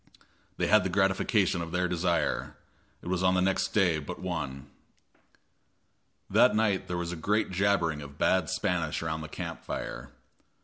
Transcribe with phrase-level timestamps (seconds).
[0.57, 2.57] They had the gratification of their desire;
[3.03, 4.65] it was on the next day but one.
[6.27, 10.11] That night there was a great jabbering of bad Spanish around the camp fire.